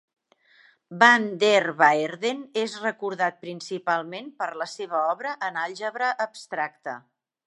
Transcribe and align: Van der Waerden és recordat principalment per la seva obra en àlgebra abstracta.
Van 1.01 1.25
der 1.43 1.67
Waerden 1.81 2.39
és 2.61 2.77
recordat 2.85 3.37
principalment 3.45 4.31
per 4.41 4.47
la 4.63 4.67
seva 4.75 5.03
obra 5.13 5.35
en 5.49 5.61
àlgebra 5.67 6.09
abstracta. 6.27 6.97